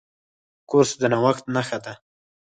کورس 0.69 0.91
د 1.01 1.03
نوښت 1.11 1.43
نښه 1.55 1.77
ده. 1.83 1.93